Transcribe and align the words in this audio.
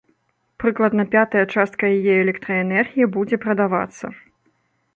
Прыкладна 0.61 1.03
пятая 1.15 1.43
частка 1.55 1.91
яе 1.97 2.15
электраэнергіі 2.23 3.09
будзе 3.19 3.43
прадавацца. 3.47 4.05